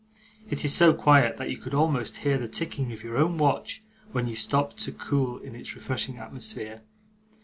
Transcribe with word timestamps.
It 0.49 0.65
is 0.65 0.73
so 0.73 0.95
quiet, 0.95 1.37
that 1.37 1.51
you 1.51 1.57
can 1.57 1.75
almost 1.75 2.17
hear 2.25 2.39
the 2.39 2.47
ticking 2.47 2.91
of 2.91 3.03
your 3.03 3.17
own 3.17 3.37
watch 3.37 3.83
when 4.11 4.27
you 4.27 4.35
stop 4.35 4.73
to 4.77 4.91
cool 4.91 5.37
in 5.37 5.53
its 5.53 5.75
refreshing 5.75 6.17
atmosphere. 6.17 6.81